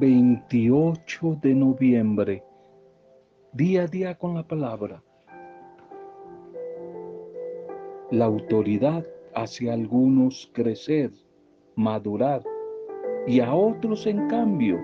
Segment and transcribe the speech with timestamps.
[0.00, 2.42] 28 de noviembre,
[3.52, 5.04] día a día con la palabra.
[8.10, 11.10] La autoridad hace a algunos crecer,
[11.76, 12.42] madurar,
[13.26, 14.80] y a otros, en cambio,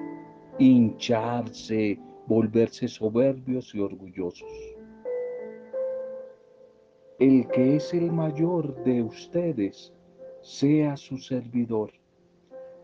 [0.58, 4.76] hincharse, volverse soberbios y orgullosos.
[7.18, 9.94] El que es el mayor de ustedes,
[10.42, 11.90] sea su servidor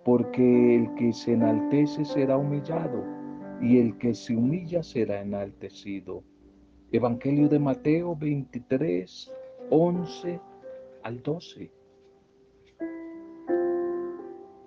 [0.04, 3.04] porque el que se enaltece será humillado
[3.60, 6.24] y el que se humilla será enaltecido.
[6.90, 9.32] Evangelio de Mateo 23,
[9.70, 10.40] 11
[11.04, 11.70] al 12.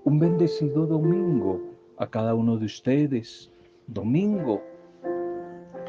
[0.06, 1.62] Un bendecido domingo
[1.98, 3.52] a cada uno de ustedes.
[3.88, 4.62] Domingo,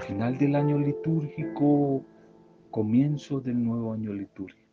[0.07, 2.03] final del año litúrgico,
[2.71, 4.66] comienzo del nuevo año litúrgico.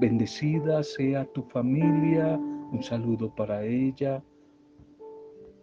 [0.00, 2.38] Bendecida sea tu familia,
[2.70, 4.22] un saludo para ella,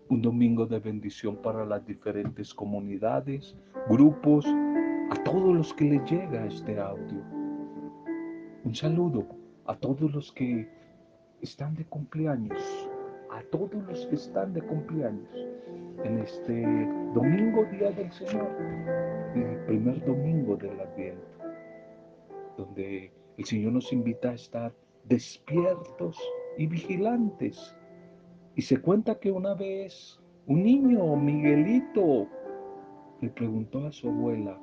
[0.09, 3.55] un domingo de bendición para las diferentes comunidades,
[3.87, 4.45] grupos,
[5.09, 7.23] a todos los que les llega este audio.
[8.65, 9.25] Un saludo
[9.67, 10.67] a todos los que
[11.39, 12.89] están de cumpleaños,
[13.31, 15.33] a todos los que están de cumpleaños.
[16.03, 16.61] En este
[17.13, 18.49] domingo, Día del Señor,
[19.33, 21.25] el primer domingo del Adviento,
[22.57, 24.73] donde el Señor nos invita a estar
[25.05, 26.17] despiertos
[26.57, 27.75] y vigilantes.
[28.55, 32.27] Y se cuenta que una vez un niño, Miguelito,
[33.21, 34.59] le preguntó a su abuela,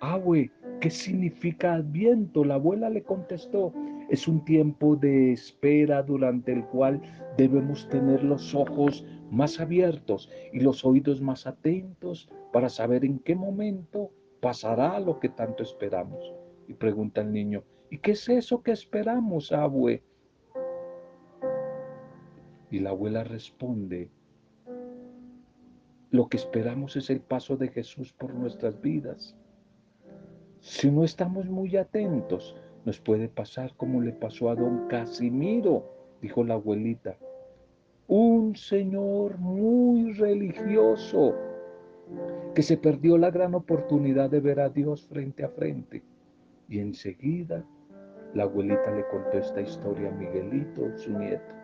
[0.00, 2.44] Abue, ¿qué significa Adviento?
[2.44, 3.72] La abuela le contestó,
[4.10, 7.00] es un tiempo de espera durante el cual
[7.36, 13.34] debemos tener los ojos más abiertos y los oídos más atentos para saber en qué
[13.34, 16.43] momento pasará lo que tanto esperamos.
[16.68, 20.02] Y pregunta el niño, ¿y qué es eso que esperamos, abue?
[22.70, 24.10] Y la abuela responde,
[26.10, 29.36] lo que esperamos es el paso de Jesús por nuestras vidas.
[30.60, 35.84] Si no estamos muy atentos, nos puede pasar como le pasó a don Casimiro,
[36.22, 37.16] dijo la abuelita.
[38.06, 41.34] Un señor muy religioso
[42.54, 46.02] que se perdió la gran oportunidad de ver a Dios frente a frente.
[46.68, 47.64] Y enseguida
[48.34, 51.54] la abuelita le contó esta historia a Miguelito, su nieto.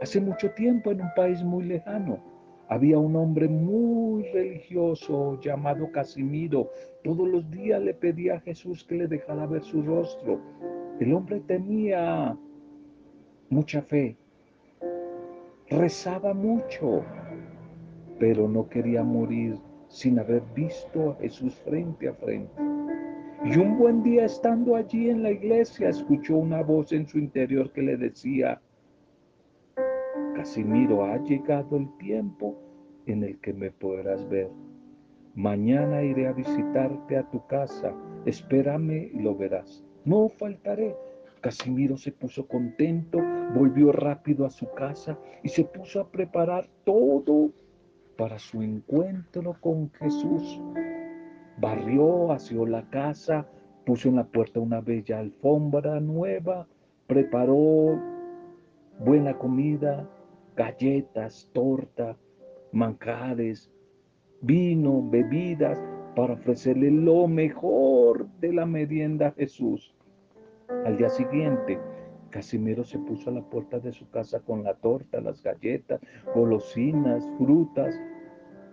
[0.00, 2.22] Hace mucho tiempo, en un país muy lejano,
[2.68, 6.70] había un hombre muy religioso llamado Casimiro.
[7.02, 10.40] Todos los días le pedía a Jesús que le dejara ver su rostro.
[10.98, 12.36] El hombre tenía
[13.50, 14.16] mucha fe,
[15.68, 17.04] rezaba mucho,
[18.18, 19.58] pero no quería morir
[19.88, 22.73] sin haber visto a Jesús frente a frente.
[23.44, 27.70] Y un buen día estando allí en la iglesia, escuchó una voz en su interior
[27.72, 28.58] que le decía,
[30.34, 32.58] Casimiro, ha llegado el tiempo
[33.04, 34.48] en el que me podrás ver.
[35.34, 37.94] Mañana iré a visitarte a tu casa.
[38.24, 39.84] Espérame y lo verás.
[40.06, 40.96] No faltaré.
[41.42, 43.18] Casimiro se puso contento,
[43.54, 47.50] volvió rápido a su casa y se puso a preparar todo
[48.16, 50.60] para su encuentro con Jesús.
[51.58, 53.46] Barrió, asió la casa,
[53.84, 56.66] puso en la puerta una bella alfombra nueva,
[57.06, 58.00] preparó
[58.98, 60.08] buena comida,
[60.56, 62.16] galletas, torta,
[62.72, 63.70] manjares,
[64.40, 65.80] vino, bebidas,
[66.14, 69.94] para ofrecerle lo mejor de la merienda a Jesús.
[70.84, 71.78] Al día siguiente,
[72.30, 76.00] Casimiro se puso a la puerta de su casa con la torta, las galletas,
[76.34, 77.94] golosinas, frutas.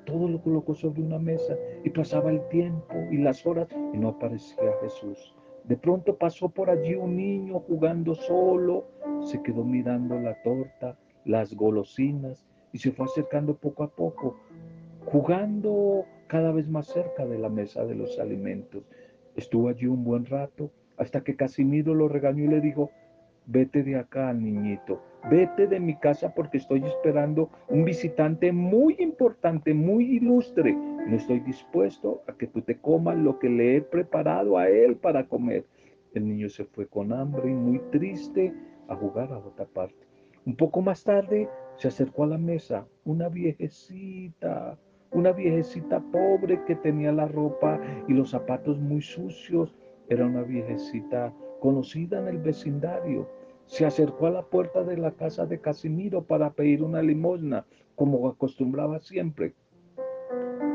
[0.05, 4.09] Todo lo colocó sobre una mesa y pasaba el tiempo y las horas y no
[4.09, 5.35] aparecía Jesús.
[5.63, 8.85] De pronto pasó por allí un niño jugando solo,
[9.21, 14.37] se quedó mirando la torta, las golosinas y se fue acercando poco a poco,
[15.05, 18.83] jugando cada vez más cerca de la mesa de los alimentos.
[19.35, 22.89] Estuvo allí un buen rato hasta que Casimiro lo regañó y le dijo,
[23.45, 29.73] vete de acá, niñito, vete de mi casa porque estoy esperando un visitante muy importante,
[29.73, 30.73] muy ilustre.
[30.73, 34.95] No estoy dispuesto a que tú te comas lo que le he preparado a él
[34.97, 35.65] para comer.
[36.13, 38.53] El niño se fue con hambre y muy triste
[38.87, 40.07] a jugar a otra parte.
[40.45, 44.77] Un poco más tarde se acercó a la mesa una viejecita,
[45.11, 49.75] una viejecita pobre que tenía la ropa y los zapatos muy sucios.
[50.09, 53.29] Era una viejecita conocida en el vecindario.
[53.71, 57.65] Se acercó a la puerta de la casa de Casimiro para pedir una limosna,
[57.95, 59.53] como acostumbraba siempre.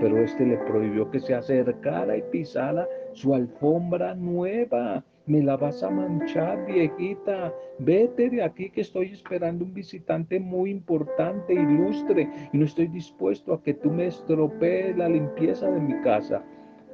[0.00, 5.82] Pero este le prohibió que se acercara y pisara su alfombra nueva me la vas
[5.82, 7.52] a manchar, viejita.
[7.80, 13.52] Vete de aquí que estoy esperando un visitante muy importante, ilustre, y no estoy dispuesto
[13.52, 16.42] a que tú me estropees la limpieza de mi casa.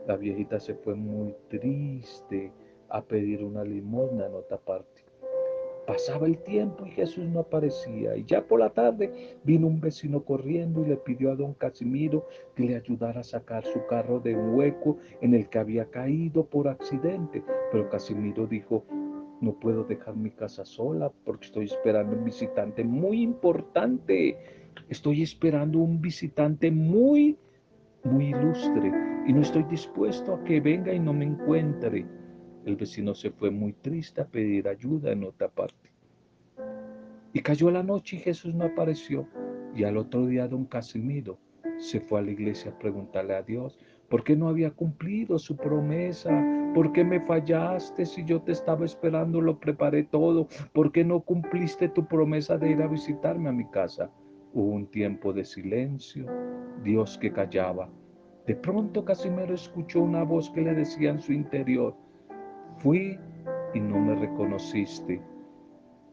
[0.08, 2.50] La viejita se fue muy triste
[2.88, 5.01] a pedir una limosna en otra parte.
[5.86, 8.16] Pasaba el tiempo y Jesús no aparecía.
[8.16, 12.26] Y ya por la tarde vino un vecino corriendo y le pidió a don Casimiro
[12.54, 16.44] que le ayudara a sacar su carro de un hueco en el que había caído
[16.44, 17.42] por accidente.
[17.72, 18.84] Pero Casimiro dijo,
[19.40, 24.38] no puedo dejar mi casa sola porque estoy esperando un visitante muy importante.
[24.88, 27.36] Estoy esperando un visitante muy,
[28.04, 28.92] muy ilustre
[29.26, 32.06] y no estoy dispuesto a que venga y no me encuentre.
[32.64, 35.90] El vecino se fue muy triste a pedir ayuda en otra parte.
[37.32, 39.26] Y cayó la noche y Jesús no apareció.
[39.74, 41.38] Y al otro día don Casimiro
[41.78, 43.78] se fue a la iglesia a preguntarle a Dios
[44.08, 46.30] por qué no había cumplido su promesa,
[46.74, 51.20] por qué me fallaste si yo te estaba esperando, lo preparé todo, por qué no
[51.20, 54.10] cumpliste tu promesa de ir a visitarme a mi casa.
[54.52, 56.26] Hubo un tiempo de silencio,
[56.84, 57.88] Dios que callaba.
[58.46, 61.96] De pronto Casimiro escuchó una voz que le decía en su interior,
[62.78, 63.18] Fui
[63.74, 65.20] y no me reconociste.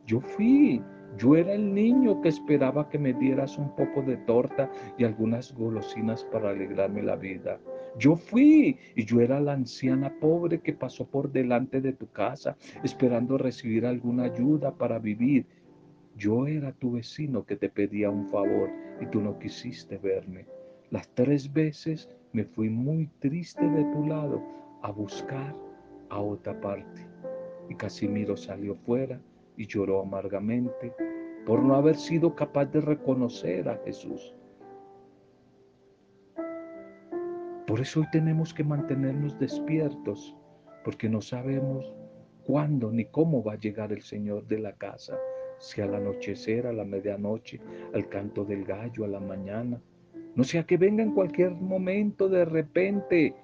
[0.06, 0.82] Yo fui,
[1.18, 5.54] yo era el niño que esperaba que me dieras un poco de torta y algunas
[5.54, 7.60] golosinas para alegrarme la vida.
[7.98, 12.56] Yo fui y yo era la anciana pobre que pasó por delante de tu casa
[12.84, 15.46] esperando recibir alguna ayuda para vivir.
[16.16, 18.70] Yo era tu vecino que te pedía un favor
[19.02, 20.46] y tú no quisiste verme.
[20.92, 24.42] Las tres veces me fui muy triste de tu lado
[24.82, 25.56] a buscar
[26.10, 27.08] a otra parte.
[27.70, 29.20] Y Casimiro salió fuera
[29.58, 30.94] y lloró amargamente
[31.46, 34.36] por no haber sido capaz de reconocer a Jesús.
[37.68, 40.36] Por eso hoy tenemos que mantenernos despiertos,
[40.84, 41.94] porque no sabemos
[42.44, 45.20] cuándo ni cómo va a llegar el Señor de la casa,
[45.60, 47.60] si al anochecer, a la medianoche,
[47.94, 49.80] al canto del gallo, a la mañana,
[50.36, 53.36] no sea que venga en cualquier momento de repente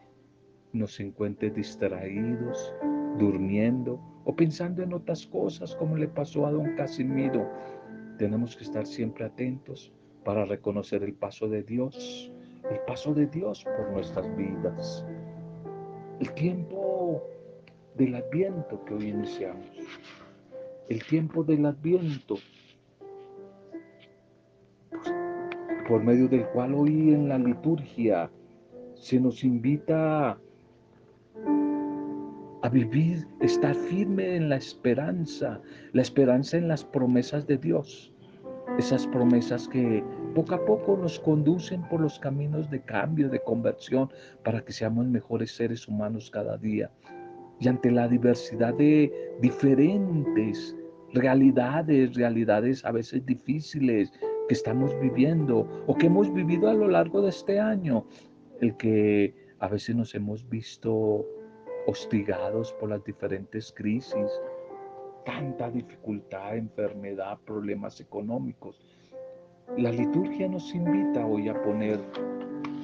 [0.75, 2.73] nos encuentre distraídos,
[3.17, 7.49] durmiendo o pensando en otras cosas como le pasó a don Casimiro.
[8.17, 9.93] Tenemos que estar siempre atentos
[10.23, 12.31] para reconocer el paso de Dios,
[12.69, 15.05] el paso de Dios por nuestras vidas.
[16.19, 17.23] El tiempo
[17.95, 19.69] del adviento que hoy iniciamos,
[20.89, 22.35] el tiempo del adviento,
[25.87, 28.31] por medio del cual hoy en la liturgia
[28.95, 30.39] se nos invita
[32.65, 35.61] a vivir, estar firme en la esperanza,
[35.93, 38.11] la esperanza en las promesas de Dios.
[38.79, 40.03] Esas promesas que
[40.33, 44.09] poco a poco nos conducen por los caminos de cambio, de conversión,
[44.43, 46.89] para que seamos mejores seres humanos cada día.
[47.59, 50.75] Y ante la diversidad de diferentes
[51.13, 54.11] realidades, realidades a veces difíciles
[54.47, 58.05] que estamos viviendo o que hemos vivido a lo largo de este año,
[58.59, 61.25] el que a veces nos hemos visto
[61.87, 64.29] hostigados por las diferentes crisis,
[65.25, 68.79] tanta dificultad, enfermedad, problemas económicos.
[69.75, 71.99] La liturgia nos invita hoy a poner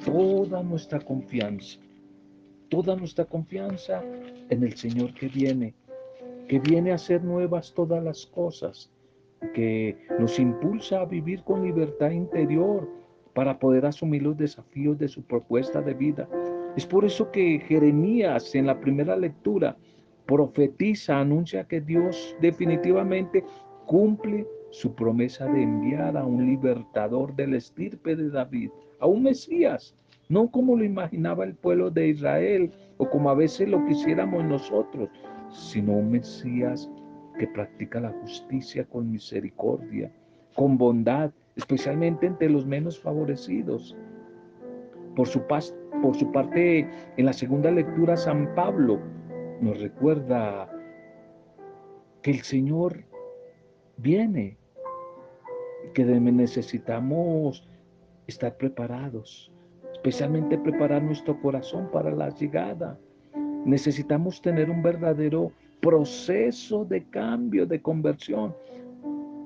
[0.03, 1.79] toda nuestra confianza,
[2.69, 4.03] toda nuestra confianza
[4.49, 5.75] en el Señor que viene,
[6.47, 8.89] que viene a hacer nuevas todas las cosas,
[9.53, 12.89] que nos impulsa a vivir con libertad interior
[13.35, 16.27] para poder asumir los desafíos de su propuesta de vida
[16.75, 19.75] es por eso que Jeremías en la primera lectura
[20.25, 23.43] profetiza, anuncia que Dios definitivamente
[23.85, 29.95] cumple su promesa de enviar a un libertador del estirpe de David, a un Mesías,
[30.29, 35.09] no como lo imaginaba el pueblo de Israel o como a veces lo quisiéramos nosotros,
[35.49, 36.89] sino un Mesías
[37.37, 40.09] que practica la justicia con misericordia,
[40.55, 43.97] con bondad, especialmente entre los menos favorecidos.
[45.15, 48.99] Por su, paz, por su parte, en la segunda lectura, San Pablo
[49.61, 50.69] nos recuerda
[52.21, 53.03] que el Señor
[53.97, 54.57] viene,
[55.93, 57.67] que necesitamos
[58.27, 59.51] estar preparados,
[59.93, 62.97] especialmente preparar nuestro corazón para la llegada.
[63.65, 68.55] Necesitamos tener un verdadero proceso de cambio, de conversión.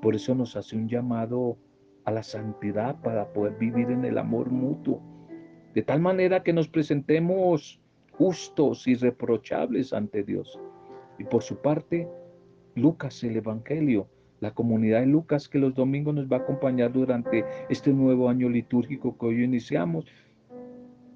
[0.01, 1.57] Por eso nos hace un llamado
[2.05, 5.01] a la santidad para poder vivir en el amor mutuo
[5.75, 7.79] de tal manera que nos presentemos
[8.11, 10.57] justos y reprochables ante Dios.
[11.19, 12.07] Y por su parte,
[12.75, 14.07] Lucas, el Evangelio,
[14.39, 18.49] la comunidad de Lucas que los domingos nos va a acompañar durante este nuevo año
[18.49, 20.05] litúrgico que hoy iniciamos,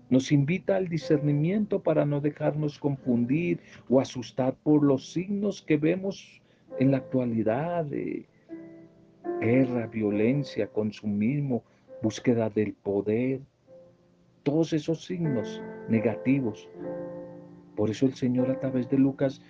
[0.09, 6.41] Nos invita al discernimiento para no dejarnos confundir o asustar por los signos que vemos
[6.79, 7.85] en la actualidad
[9.39, 11.63] guerra, violencia, consumismo,
[12.01, 13.41] búsqueda del poder,
[14.49, 16.67] todos esos signos negativos.
[17.75, 19.41] Por eso el Señor a través de Lucas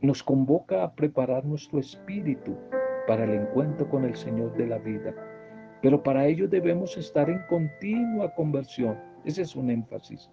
[0.00, 2.56] nos convoca a preparar nuestro espíritu
[3.06, 5.14] para el encuentro con el Señor de la vida.
[5.82, 8.96] Pero para ello debemos estar en continua conversión.
[9.26, 10.30] Ese es un énfasis.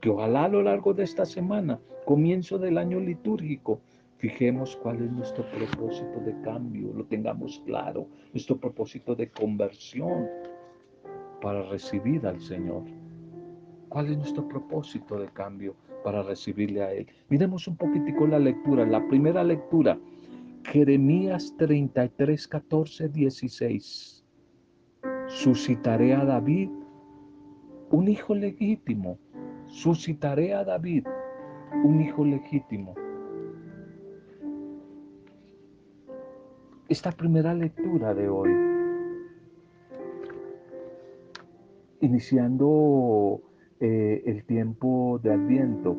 [0.00, 3.80] Que ojalá a lo largo de esta semana, comienzo del año litúrgico,
[4.16, 10.26] fijemos cuál es nuestro propósito de cambio, lo tengamos claro, nuestro propósito de conversión
[11.40, 12.82] para recibir al Señor.
[13.88, 17.06] ¿Cuál es nuestro propósito de cambio para recibirle a Él?
[17.28, 18.84] Miremos un poquitico la lectura.
[18.84, 19.98] La primera lectura,
[20.64, 24.24] Jeremías 33, 14, 16.
[25.26, 26.70] Suscitaré a David
[27.90, 29.18] un hijo legítimo.
[29.66, 31.06] Suscitaré a David
[31.84, 32.94] un hijo legítimo.
[36.88, 38.50] Esta primera lectura de hoy,
[42.00, 43.40] iniciando
[43.80, 45.96] eh, el tiempo de Adviento,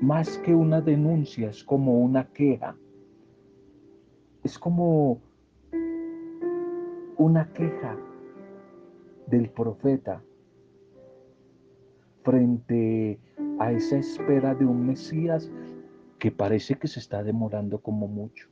[0.00, 2.76] más que una denuncia, es como una queja
[4.46, 5.20] es como
[7.16, 7.96] una queja
[9.26, 10.22] del profeta
[12.22, 13.18] frente
[13.58, 15.50] a esa espera de un Mesías
[16.20, 18.48] que parece que se está demorando como mucho.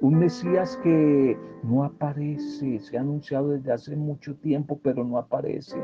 [0.00, 5.76] Un Mesías que no aparece, se ha anunciado desde hace mucho tiempo, pero no aparece.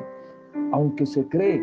[0.72, 1.62] Aunque se cree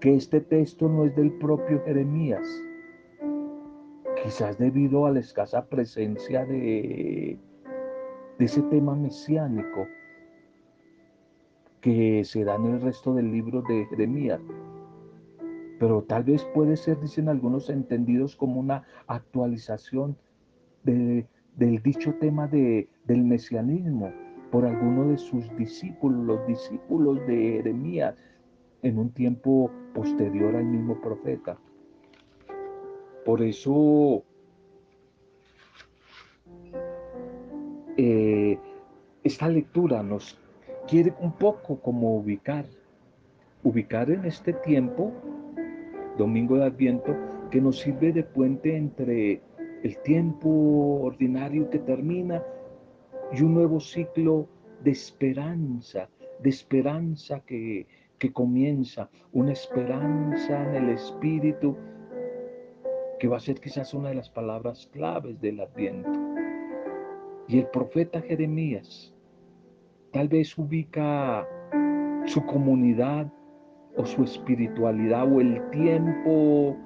[0.00, 2.46] que este texto no es del propio Jeremías,
[4.22, 7.38] quizás debido a la escasa presencia de,
[8.38, 9.86] de ese tema mesiánico
[11.80, 14.40] que se da en el resto del libro de Jeremías.
[15.78, 20.16] Pero tal vez puede ser, dicen algunos entendidos, como una actualización
[20.82, 24.12] del dicho tema de, del mesianismo
[24.50, 28.16] por alguno de sus discípulos, los discípulos de Jeremías,
[28.82, 31.58] en un tiempo posterior al mismo profeta.
[33.24, 34.22] Por eso
[37.96, 38.58] eh,
[39.24, 40.38] esta lectura nos
[40.86, 42.64] quiere un poco como ubicar,
[43.64, 45.12] ubicar en este tiempo,
[46.16, 47.16] domingo de Adviento,
[47.50, 49.40] que nos sirve de puente entre
[49.82, 50.48] el tiempo
[51.02, 52.42] ordinario que termina
[53.32, 54.48] y un nuevo ciclo
[54.82, 56.08] de esperanza,
[56.40, 57.86] de esperanza que,
[58.18, 61.76] que comienza, una esperanza en el Espíritu
[63.18, 66.10] que va a ser quizás una de las palabras claves del Adviento.
[67.48, 69.14] Y el profeta Jeremías
[70.12, 71.48] tal vez ubica
[72.26, 73.32] su comunidad
[73.96, 76.76] o su espiritualidad o el tiempo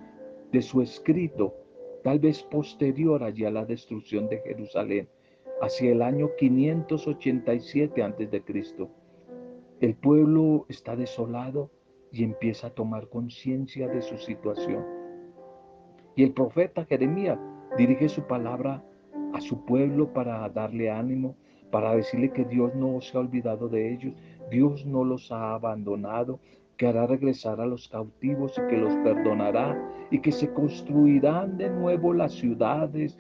[0.52, 1.54] de su escrito,
[2.04, 5.08] tal vez posterior allí a la destrucción de Jerusalén,
[5.60, 8.88] hacia el año 587 a.C.
[9.80, 11.70] El pueblo está desolado
[12.12, 15.00] y empieza a tomar conciencia de su situación
[16.20, 17.38] y el profeta Jeremías
[17.78, 18.82] dirige su palabra
[19.32, 21.36] a su pueblo para darle ánimo,
[21.70, 24.14] para decirle que Dios no se ha olvidado de ellos,
[24.50, 26.40] Dios no los ha abandonado,
[26.76, 29.78] que hará regresar a los cautivos y que los perdonará
[30.10, 33.18] y que se construirán de nuevo las ciudades,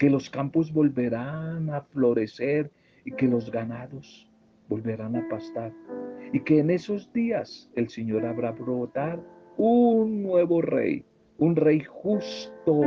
[0.00, 2.72] que los campos volverán a florecer
[3.04, 4.28] y que los ganados
[4.68, 5.72] volverán a pastar
[6.32, 9.20] y que en esos días el Señor habrá brotar
[9.56, 11.04] un nuevo rey
[11.40, 12.82] un rey justo,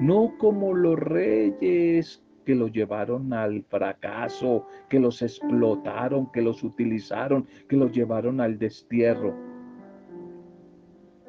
[0.00, 7.44] no como los reyes que los llevaron al fracaso, que los explotaron, que los utilizaron,
[7.68, 9.34] que los llevaron al destierro.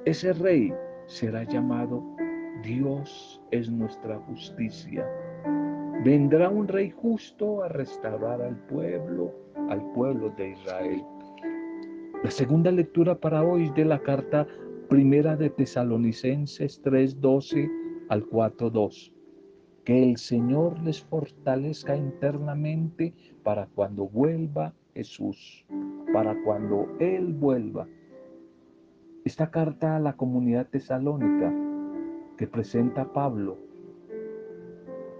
[0.06, 0.72] Ese rey
[1.08, 2.04] será llamado
[2.64, 5.08] Dios es nuestra justicia.
[6.04, 9.34] Vendrá un rey justo a restaurar al pueblo,
[9.70, 11.04] al pueblo de Israel.
[12.24, 14.48] La segunda lectura para hoy de la carta
[14.90, 17.70] Primera de Tesalonicenses 3:12
[18.10, 19.14] al 4:2.
[19.84, 25.66] Que el Señor les fortalezca internamente para cuando vuelva Jesús,
[26.14, 27.88] para cuando Él vuelva.
[29.24, 31.54] Esta carta a la comunidad tesalónica
[32.38, 33.58] que presenta Pablo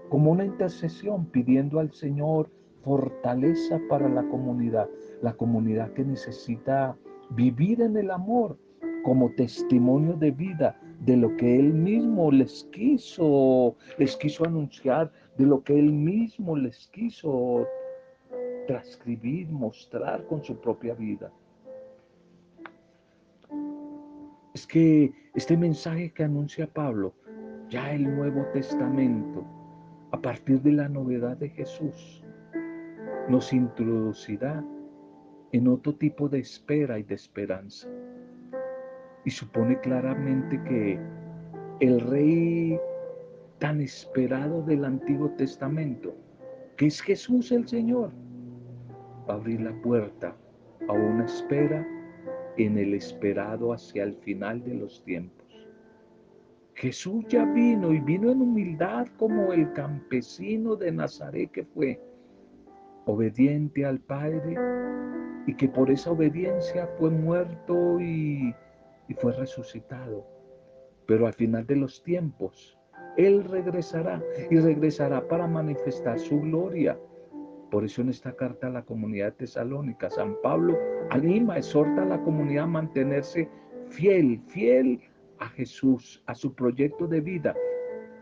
[0.08, 2.50] como una intercesión pidiendo al Señor
[2.82, 4.88] fortaleza para la comunidad,
[5.22, 6.96] la comunidad que necesita
[7.30, 8.56] vivir en el amor,
[9.04, 15.46] como testimonio de vida de lo que él mismo les quiso, les quiso anunciar, de
[15.46, 17.66] lo que él mismo les quiso
[18.66, 21.30] transcribir, mostrar con su propia vida.
[24.58, 27.14] Es que este mensaje que anuncia Pablo,
[27.68, 29.46] ya el Nuevo Testamento,
[30.10, 32.24] a partir de la novedad de Jesús,
[33.28, 34.64] nos introducirá
[35.52, 37.88] en otro tipo de espera y de esperanza.
[39.24, 40.98] Y supone claramente que
[41.78, 42.80] el rey
[43.60, 46.16] tan esperado del Antiguo Testamento,
[46.76, 48.10] que es Jesús el Señor,
[49.28, 50.34] va a abrir la puerta
[50.88, 51.86] a una espera
[52.58, 55.46] en el esperado hacia el final de los tiempos.
[56.74, 62.00] Jesús ya vino y vino en humildad como el campesino de Nazaret que fue,
[63.06, 64.56] obediente al Padre
[65.46, 68.54] y que por esa obediencia fue muerto y,
[69.08, 70.26] y fue resucitado.
[71.06, 72.78] Pero al final de los tiempos,
[73.16, 76.98] Él regresará y regresará para manifestar su gloria.
[77.70, 80.76] Por eso en esta carta a la comunidad tesalónica, San Pablo
[81.10, 83.48] anima, exhorta a la comunidad a mantenerse
[83.90, 85.00] fiel, fiel
[85.38, 87.54] a Jesús, a su proyecto de vida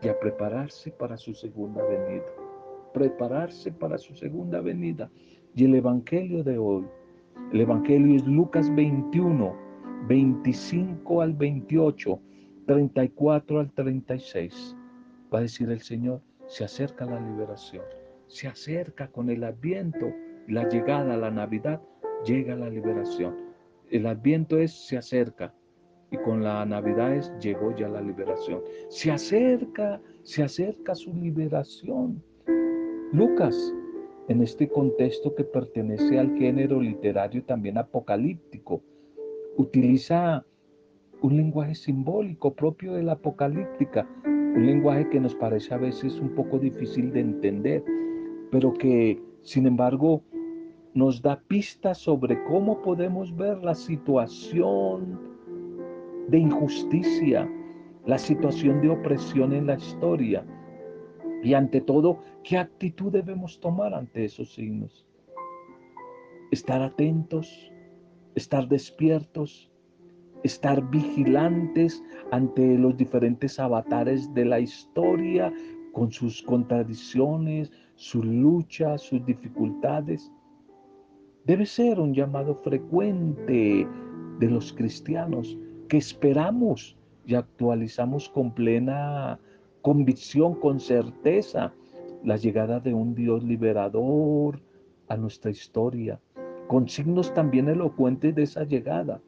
[0.01, 2.25] y a prepararse para su segunda venida.
[2.93, 5.09] Prepararse para su segunda venida.
[5.55, 6.85] Y el Evangelio de hoy,
[7.53, 9.55] el Evangelio es Lucas 21,
[10.07, 12.19] 25 al 28
[12.67, 14.75] 34 al 36,
[15.33, 17.85] va a decir el Señor, se acerca la liberación,
[18.27, 20.11] se acerca con el adviento,
[20.47, 21.81] la llegada a la Navidad,
[22.25, 23.35] llega la liberación.
[23.89, 25.53] El adviento es, se acerca,
[26.11, 28.61] y con la Navidad es, llegó ya la liberación.
[28.89, 32.23] Se acerca, se acerca su liberación.
[33.11, 33.73] Lucas,
[34.27, 38.81] en este contexto que pertenece al género literario también apocalíptico,
[39.57, 40.45] utiliza
[41.21, 46.35] un lenguaje simbólico propio de la apocalíptica, un lenguaje que nos parece a veces un
[46.35, 47.83] poco difícil de entender,
[48.51, 50.23] pero que sin embargo
[50.93, 55.19] nos da pistas sobre cómo podemos ver la situación
[56.27, 57.49] de injusticia,
[58.05, 60.45] la situación de opresión en la historia.
[61.43, 65.05] Y ante todo, qué actitud debemos tomar ante esos signos.
[66.51, 67.71] Estar atentos,
[68.35, 69.71] estar despiertos,
[70.43, 75.53] estar vigilantes ante los diferentes avatares de la historia,
[75.93, 80.31] con sus contradicciones, sus luchas, sus dificultades.
[81.45, 83.87] Debe ser un llamado frecuente
[84.39, 85.57] de los cristianos
[85.89, 89.39] que esperamos y actualizamos con plena
[89.81, 91.73] convicción, con certeza,
[92.23, 94.61] la llegada de un Dios liberador
[95.07, 96.19] a nuestra historia,
[96.67, 99.21] con signos también elocuentes de esa llegada.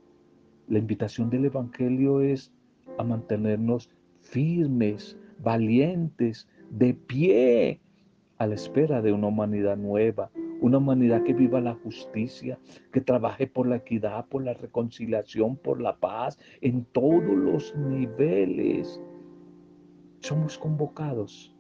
[0.68, 2.52] La invitación del Evangelio es
[2.98, 3.90] a mantenernos
[4.22, 7.80] firmes, valientes, de pie,
[8.40, 12.58] a la espera de una humanidad nueva, una humanidad que viva la justicia,
[12.92, 19.02] que trabaje por la equidad, por la reconciliación, por la paz, en todos los niveles.
[20.22, 21.54] Somos convocados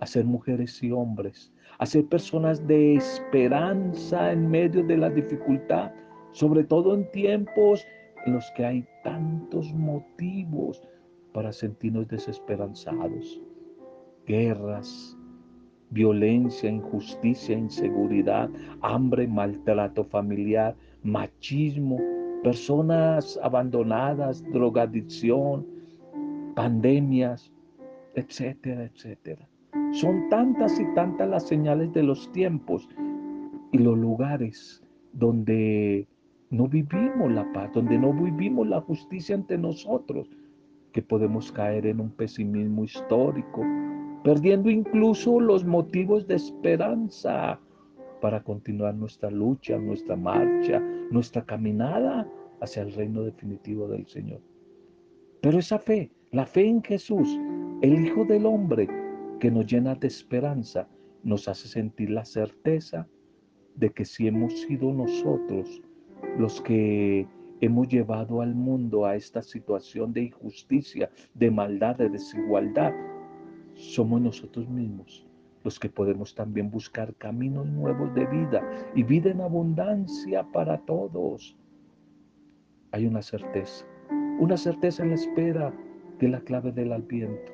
[0.00, 5.92] a ser mujeres y hombres, a ser personas de esperanza en medio de la dificultad,
[6.32, 7.86] sobre todo en tiempos
[8.26, 10.82] en los que hay tantos motivos
[11.32, 13.40] para sentirnos desesperanzados.
[14.26, 15.16] Guerras,
[15.92, 18.50] violencia, injusticia, inseguridad,
[18.80, 21.98] hambre, maltrato familiar, machismo,
[22.42, 25.66] personas abandonadas, drogadicción,
[26.54, 27.52] pandemias,
[28.14, 29.48] etcétera, etcétera.
[29.92, 32.88] Son tantas y tantas las señales de los tiempos
[33.72, 36.08] y los lugares donde
[36.50, 40.28] no vivimos la paz, donde no vivimos la justicia ante nosotros,
[40.92, 43.62] que podemos caer en un pesimismo histórico,
[44.22, 47.60] perdiendo incluso los motivos de esperanza
[48.20, 50.80] para continuar nuestra lucha, nuestra marcha,
[51.10, 52.28] nuestra caminada
[52.60, 54.40] hacia el reino definitivo del Señor.
[55.40, 57.36] Pero esa fe, la fe en Jesús,
[57.82, 58.88] el Hijo del Hombre,
[59.40, 60.88] que nos llena de esperanza,
[61.24, 63.08] nos hace sentir la certeza
[63.74, 65.82] de que si hemos sido nosotros
[66.38, 67.26] los que
[67.60, 72.92] hemos llevado al mundo a esta situación de injusticia, de maldad, de desigualdad,
[73.82, 75.26] somos nosotros mismos
[75.64, 81.56] los que podemos también buscar caminos nuevos de vida y vida en abundancia para todos.
[82.90, 83.86] Hay una certeza,
[84.40, 85.72] una certeza en la espera
[86.18, 87.52] de la clave del adviento.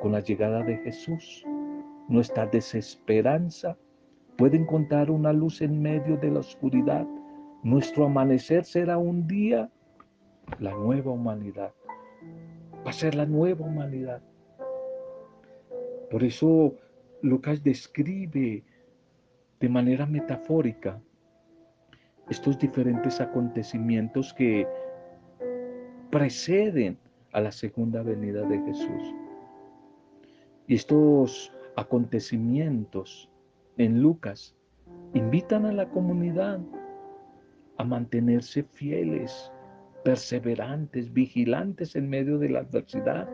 [0.00, 1.44] Con la llegada de Jesús,
[2.08, 3.76] nuestra desesperanza
[4.38, 7.06] puede encontrar una luz en medio de la oscuridad
[7.64, 9.70] nuestro amanecer será un día
[10.58, 11.72] la nueva humanidad.
[12.86, 14.20] Va a ser la nueva humanidad.
[16.10, 16.74] Por eso
[17.22, 18.62] Lucas describe
[19.60, 21.00] de manera metafórica
[22.28, 24.66] estos diferentes acontecimientos que
[26.10, 26.98] preceden
[27.32, 29.14] a la segunda venida de Jesús.
[30.66, 33.28] Y estos acontecimientos
[33.76, 34.54] en Lucas
[35.12, 36.60] invitan a la comunidad
[37.76, 39.50] a mantenerse fieles,
[40.04, 43.28] perseverantes, vigilantes en medio de la adversidad,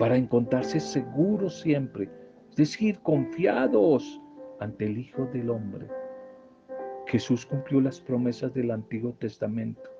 [0.00, 2.08] para encontrarse seguros siempre,
[2.48, 4.18] es decir, confiados
[4.58, 5.88] ante el Hijo del Hombre.
[7.06, 9.90] Jesús cumplió las promesas del Antiguo Testamento.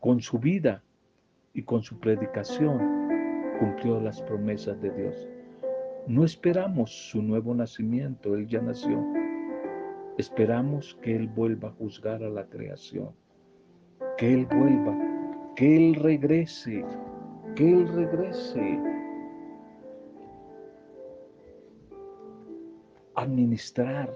[0.00, 0.82] Con su vida
[1.54, 2.80] y con su predicación
[3.60, 5.28] cumplió las promesas de Dios.
[6.08, 9.06] No esperamos su nuevo nacimiento, Él ya nació.
[10.18, 13.10] Esperamos que Él vuelva a juzgar a la creación,
[14.18, 14.98] que Él vuelva,
[15.54, 16.84] que Él regrese,
[17.54, 18.91] que Él regrese
[23.14, 24.12] administrar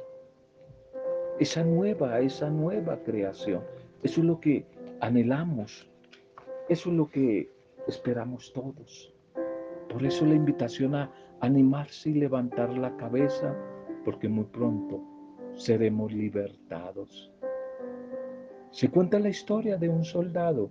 [1.39, 3.63] esa nueva, esa nueva creación.
[4.03, 4.65] Eso es lo que
[5.01, 5.89] anhelamos,
[6.69, 7.51] eso es lo que
[7.87, 9.13] esperamos todos.
[9.89, 13.55] Por eso la invitación a animarse y levantar la cabeza,
[14.05, 15.03] porque muy pronto
[15.55, 17.33] seremos libertados.
[18.71, 20.71] Se cuenta la historia de un soldado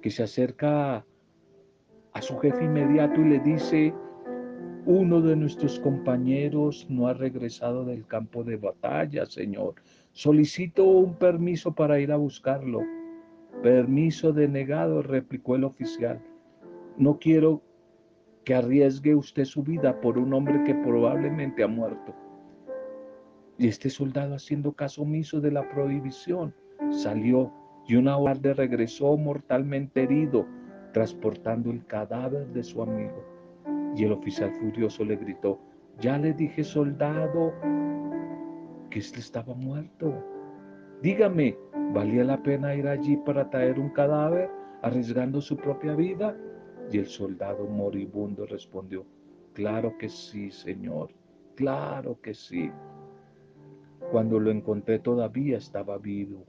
[0.00, 1.04] que se acerca
[2.12, 3.94] a su jefe inmediato y le dice,
[4.84, 9.74] uno de nuestros compañeros no ha regresado del campo de batalla, Señor.
[10.10, 12.80] Solicito un permiso para ir a buscarlo.
[13.62, 16.20] Permiso denegado, replicó el oficial.
[16.96, 17.62] No quiero
[18.44, 22.12] que arriesgue usted su vida por un hombre que probablemente ha muerto.
[23.58, 26.52] Y este soldado, haciendo caso omiso de la prohibición,
[26.90, 27.52] salió
[27.86, 30.44] y una tarde regresó mortalmente herido,
[30.92, 33.31] transportando el cadáver de su amigo.
[33.94, 35.60] Y el oficial furioso le gritó,
[35.98, 37.52] ya le dije soldado
[38.90, 40.12] que éste estaba muerto.
[41.02, 41.56] Dígame,
[41.92, 44.50] ¿valía la pena ir allí para traer un cadáver
[44.82, 46.36] arriesgando su propia vida?
[46.90, 49.04] Y el soldado moribundo respondió,
[49.52, 51.10] claro que sí, Señor,
[51.54, 52.70] claro que sí.
[54.10, 56.44] Cuando lo encontré todavía estaba vivo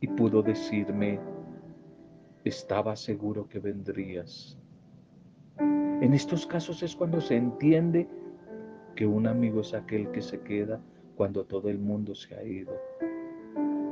[0.00, 1.20] y pudo decirme,
[2.44, 4.58] estaba seguro que vendrías.
[6.00, 8.08] En estos casos es cuando se entiende
[8.96, 10.80] que un amigo es aquel que se queda
[11.16, 12.72] cuando todo el mundo se ha ido.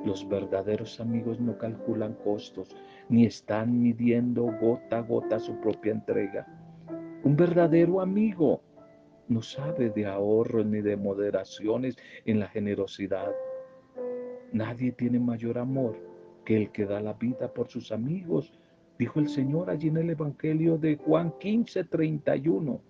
[0.04, 2.74] Los verdaderos amigos no calculan costos
[3.08, 6.46] ni están midiendo gota a gota su propia entrega.
[7.22, 8.62] Un verdadero amigo
[9.28, 13.30] no sabe de ahorros ni de moderaciones en la generosidad.
[14.52, 15.96] Nadie tiene mayor amor
[16.44, 18.52] que el que da la vida por sus amigos,
[19.00, 22.82] dijo el Señor allí en el Evangelio de Juan 15, 31.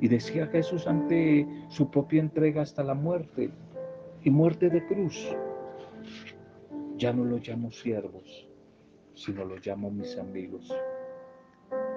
[0.00, 3.50] Y decía Jesús ante su propia entrega hasta la muerte
[4.22, 5.36] y muerte de cruz.
[6.96, 8.48] Ya no los llamo siervos,
[9.12, 10.74] sino los llamo mis amigos.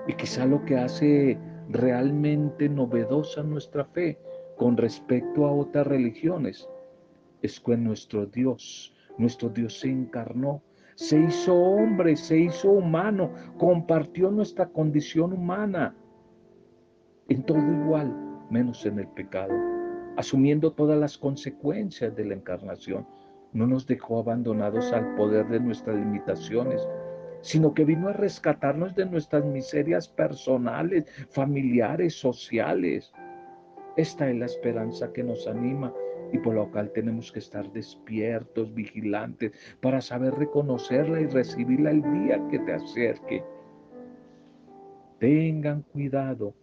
[0.06, 1.39] Y quizá lo que hace
[1.70, 4.20] realmente novedosa nuestra fe
[4.58, 6.68] con respecto a otras religiones
[7.41, 10.62] es que nuestro Dios, nuestro Dios se encarnó,
[10.95, 15.93] se hizo hombre, se hizo humano, compartió nuestra condición humana
[17.27, 18.15] en todo igual,
[18.49, 19.53] menos en el pecado,
[20.15, 23.05] asumiendo todas las consecuencias de la encarnación.
[23.51, 26.88] No nos dejó abandonados al poder de nuestras limitaciones,
[27.41, 33.12] sino que vino a rescatarnos de nuestras miserias personales, familiares, sociales.
[33.97, 35.93] Esta es la esperanza que nos anima
[36.36, 42.02] y por lo cual tenemos que estar despiertos, vigilantes, para saber reconocerla y recibirla el
[42.02, 43.43] día que te acerque.
[45.17, 46.54] Tengan cuidado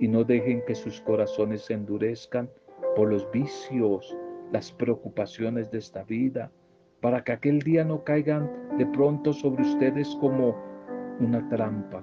[0.00, 2.50] y no dejen que sus corazones se endurezcan
[2.96, 4.16] por los vicios,
[4.50, 6.50] las preocupaciones de esta vida,
[7.00, 10.56] para que aquel día no caigan de pronto sobre ustedes como
[11.20, 12.02] una trampa,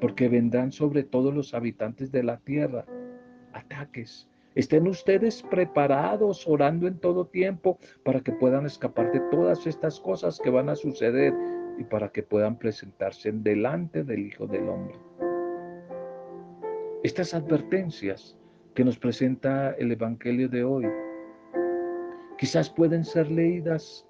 [0.00, 2.86] porque vendrán sobre todos los habitantes de la tierra
[3.52, 4.29] ataques.
[4.56, 10.40] Estén ustedes preparados, orando en todo tiempo, para que puedan escapar de todas estas cosas
[10.42, 11.32] que van a suceder
[11.78, 14.96] y para que puedan presentarse delante del Hijo del Hombre.
[17.04, 18.36] Estas advertencias
[18.74, 20.86] que nos presenta el Evangelio de hoy
[22.36, 24.06] quizás pueden ser leídas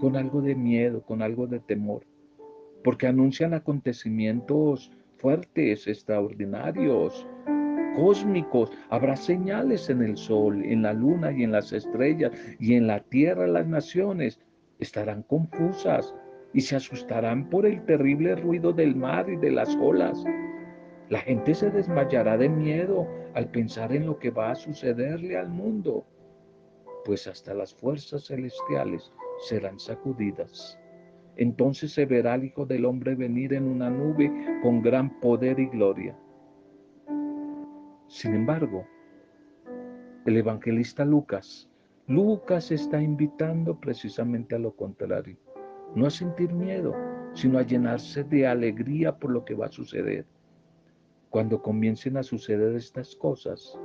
[0.00, 2.02] con algo de miedo, con algo de temor,
[2.82, 7.26] porque anuncian acontecimientos fuertes, extraordinarios,
[7.96, 8.70] cósmicos.
[8.90, 13.00] Habrá señales en el sol, en la luna y en las estrellas, y en la
[13.00, 14.38] tierra las naciones
[14.78, 16.14] estarán confusas
[16.52, 20.24] y se asustarán por el terrible ruido del mar y de las olas.
[21.08, 25.48] La gente se desmayará de miedo al pensar en lo que va a sucederle al
[25.48, 26.06] mundo,
[27.04, 29.12] pues hasta las fuerzas celestiales
[29.46, 30.78] serán sacudidas.
[31.36, 34.32] Entonces se verá al Hijo del Hombre venir en una nube
[34.62, 36.16] con gran poder y gloria.
[38.16, 38.86] Sin embargo,
[40.24, 41.68] el evangelista Lucas,
[42.06, 45.36] Lucas está invitando precisamente a lo contrario,
[45.94, 46.94] no a sentir miedo,
[47.34, 50.24] sino a llenarse de alegría por lo que va a suceder.
[51.28, 53.78] Cuando comiencen a suceder estas cosas,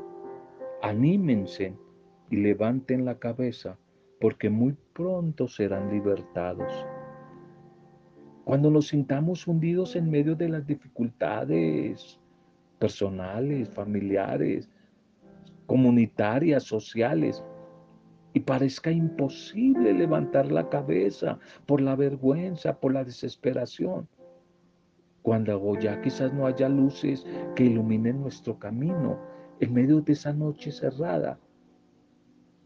[0.82, 1.76] anímense
[2.30, 3.78] y levanten la cabeza,
[4.22, 6.72] porque muy pronto serán libertados.
[8.46, 12.21] Cuando nos sintamos hundidos en medio de las dificultades
[12.82, 14.68] personales, familiares,
[15.68, 17.44] comunitarias, sociales,
[18.34, 24.08] y parezca imposible levantar la cabeza por la vergüenza, por la desesperación,
[25.22, 29.20] cuando ya quizás no haya luces que iluminen nuestro camino
[29.60, 31.38] en medio de esa noche cerrada,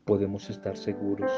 [0.05, 1.31] podemos estar seguros,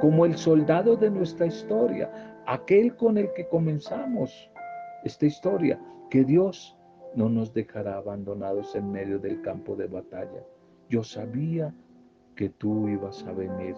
[0.00, 2.10] como el soldado de nuestra historia,
[2.46, 4.50] aquel con el que comenzamos
[5.04, 6.77] esta historia, que Dios
[7.14, 10.44] no nos dejará abandonados en medio del campo de batalla.
[10.88, 11.74] Yo sabía
[12.36, 13.74] que tú ibas a venir.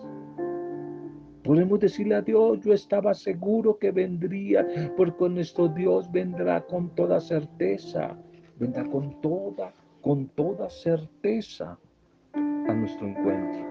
[1.42, 4.66] Podemos decirle a Dios, yo estaba seguro que vendría,
[4.96, 8.16] porque nuestro Dios vendrá con toda certeza,
[8.58, 11.78] vendrá con toda, con toda certeza
[12.34, 13.66] a nuestro encuentro.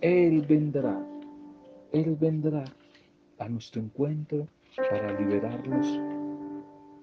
[0.00, 1.06] Él vendrá,
[1.92, 2.64] Él vendrá
[3.38, 4.48] a nuestro encuentro
[4.90, 6.00] para liberarnos,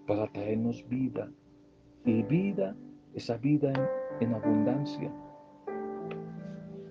[0.07, 1.29] para traernos vida.
[2.05, 2.75] Y vida,
[3.13, 3.71] esa vida
[4.19, 5.11] en, en abundancia.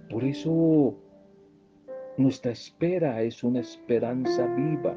[0.09, 0.97] Por eso
[2.17, 4.97] nuestra espera es una esperanza viva,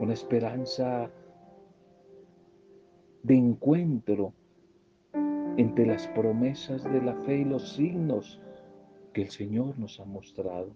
[0.00, 1.10] una esperanza
[3.22, 4.32] de encuentro
[5.56, 8.40] entre las promesas de la fe y los signos
[9.12, 10.70] que el Señor nos ha mostrado.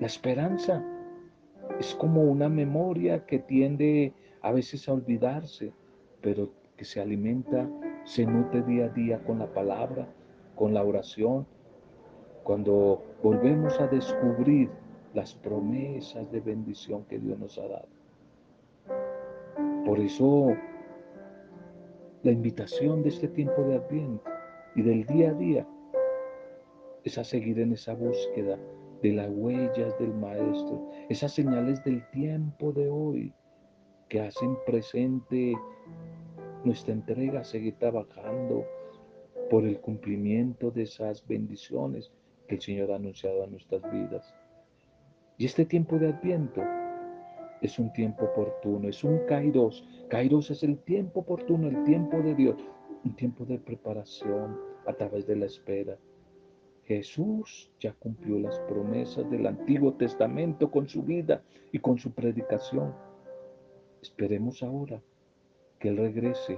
[0.00, 0.84] La esperanza
[1.78, 5.72] es como una memoria que tiende a veces a olvidarse,
[6.26, 7.70] pero que se alimenta,
[8.02, 10.08] se nutre día a día con la palabra,
[10.56, 11.46] con la oración,
[12.42, 14.68] cuando volvemos a descubrir
[15.14, 17.86] las promesas de bendición que Dios nos ha dado.
[19.84, 20.48] Por eso
[22.24, 24.28] la invitación de este tiempo de Adviento
[24.74, 25.68] y del día a día
[27.04, 28.58] es a seguir en esa búsqueda
[29.00, 33.32] de las huellas del Maestro, esas señales del tiempo de hoy
[34.08, 35.54] que hacen presente
[36.64, 38.64] nuestra entrega seguir trabajando
[39.50, 42.12] por el cumplimiento de esas bendiciones
[42.48, 44.34] que el Señor ha anunciado a nuestras vidas.
[45.38, 46.62] Y este tiempo de Adviento
[47.60, 49.86] es un tiempo oportuno, es un kairos.
[50.08, 52.56] Kairos es el tiempo oportuno, el tiempo de Dios,
[53.04, 55.96] un tiempo de preparación a través de la espera.
[56.84, 61.42] Jesús ya cumplió las promesas del Antiguo Testamento con su vida
[61.72, 62.94] y con su predicación.
[64.06, 65.02] Esperemos ahora
[65.80, 66.56] que Él regrese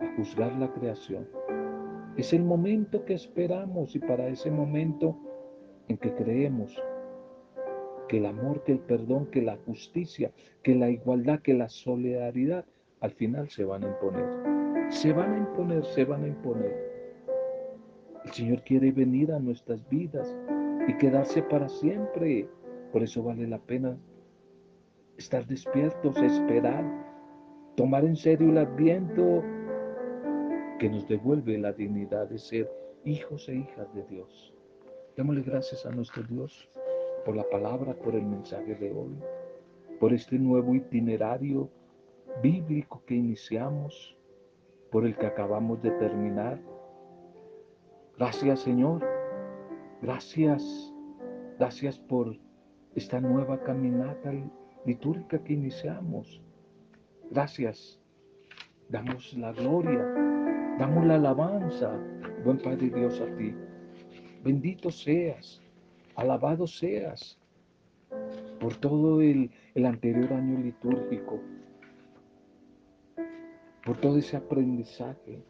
[0.00, 1.28] a juzgar la creación.
[2.16, 5.18] Es el momento que esperamos y para ese momento
[5.88, 6.80] en que creemos
[8.08, 10.30] que el amor, que el perdón, que la justicia,
[10.62, 12.64] que la igualdad, que la solidaridad,
[13.00, 14.92] al final se van a imponer.
[14.92, 16.76] Se van a imponer, se van a imponer.
[18.24, 20.32] El Señor quiere venir a nuestras vidas
[20.86, 22.48] y quedarse para siempre.
[22.92, 23.98] Por eso vale la pena
[25.18, 26.84] estar despiertos, esperar,
[27.76, 29.42] tomar en serio el adviento
[30.78, 32.70] que nos devuelve la dignidad de ser
[33.04, 34.54] hijos e hijas de Dios.
[35.16, 36.70] Démosle gracias a nuestro Dios
[37.24, 39.18] por la palabra, por el mensaje de hoy,
[40.00, 41.68] por este nuevo itinerario
[42.42, 44.16] bíblico que iniciamos,
[44.90, 46.58] por el que acabamos de terminar
[48.18, 49.06] Gracias Señor.
[50.02, 50.92] Gracias.
[51.56, 52.36] Gracias por
[52.96, 54.32] esta nueva caminata
[54.84, 56.40] litúrgica que iniciamos.
[57.30, 58.00] Gracias.
[58.88, 60.04] Damos la gloria.
[60.78, 61.92] Damos la alabanza,
[62.44, 63.54] buen Padre Dios, a ti.
[64.44, 65.60] Bendito seas.
[66.14, 67.38] Alabado seas
[68.60, 71.40] por todo el, el anterior año litúrgico.
[73.84, 75.42] Por todo ese aprendizaje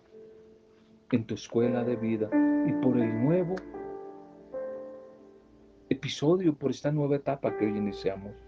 [1.13, 2.29] en tu escuela de vida
[2.67, 3.57] y por el nuevo
[5.89, 8.48] episodio, por esta nueva etapa que hoy iniciamos.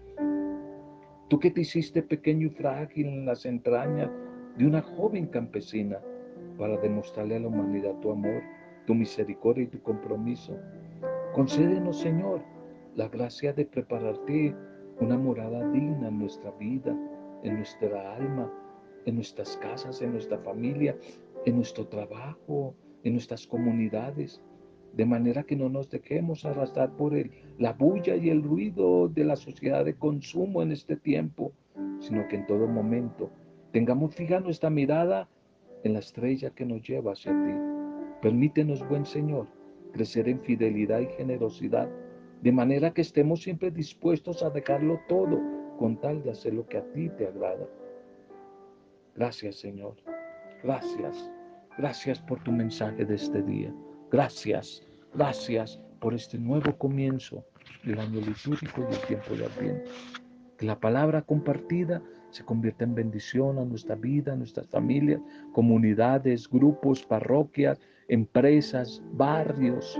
[1.31, 4.09] Tú que te hiciste pequeño y frágil en las entrañas
[4.57, 5.97] de una joven campesina
[6.57, 8.43] para demostrarle a la humanidad tu amor,
[8.85, 10.59] tu misericordia y tu compromiso.
[11.33, 12.41] Concédenos, Señor,
[12.97, 14.53] la gracia de prepararte
[14.99, 16.93] una morada digna en nuestra vida,
[17.43, 18.51] en nuestra alma,
[19.05, 20.97] en nuestras casas, en nuestra familia,
[21.45, 24.43] en nuestro trabajo, en nuestras comunidades,
[24.93, 29.23] de manera que no nos dejemos arrastrar por el, la bulla y el ruido de
[29.23, 31.53] la sociedad de consumo en este tiempo,
[31.99, 33.31] sino que en todo momento
[33.71, 35.29] tengamos fija nuestra mirada
[35.83, 37.53] en la estrella que nos lleva hacia ti.
[38.21, 39.47] Permítenos, buen Señor,
[39.93, 41.89] crecer en fidelidad y generosidad,
[42.41, 45.39] de manera que estemos siempre dispuestos a dejarlo todo
[45.77, 47.67] con tal de hacer lo que a ti te agrada.
[49.15, 49.95] Gracias, Señor.
[50.63, 51.31] Gracias.
[51.77, 53.73] Gracias por tu mensaje de este día.
[54.11, 57.45] Gracias, gracias por este nuevo comienzo
[57.85, 59.89] del año litúrgico y el tiempo de Adviento.
[60.57, 65.21] Que la palabra compartida se convierta en bendición a nuestra vida, a nuestras familias,
[65.53, 69.97] comunidades, grupos, parroquias, empresas, barrios,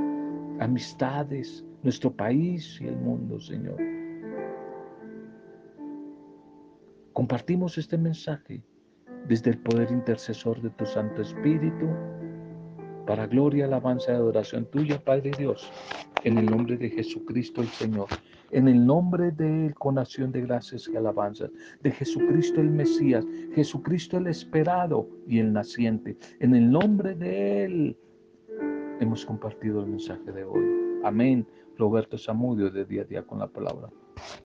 [0.60, 3.78] amistades, nuestro país y el mundo, Señor.
[7.14, 8.62] Compartimos este mensaje
[9.30, 11.88] desde el poder intercesor de tu Santo Espíritu
[13.12, 15.70] para gloria, alabanza y adoración tuya, Padre Dios,
[16.24, 18.08] en el nombre de Jesucristo el Señor,
[18.52, 21.52] en el nombre de Él con acción de gracias y alabanzas,
[21.84, 27.98] de Jesucristo el Mesías, Jesucristo el esperado y el naciente, en el nombre de Él
[29.02, 30.64] hemos compartido el mensaje de hoy.
[31.04, 31.46] Amén.
[31.78, 33.90] Roberto Samudio de día a día con la palabra.